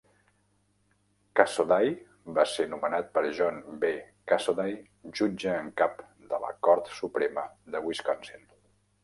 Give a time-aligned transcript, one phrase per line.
[1.39, 1.91] Cassoday
[2.37, 3.91] va ser nomenat per John B.
[4.33, 4.73] Cassoday,
[5.21, 8.51] jutge en cap de la Cort Suprema de Wisconsin.